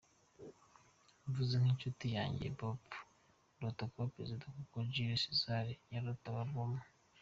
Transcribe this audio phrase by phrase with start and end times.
[1.27, 2.95] Mvuze nk’inshuti yanjye Booba,
[3.57, 6.81] ndota kuba Perezida nk’uko Jules César yarotaga Roma”.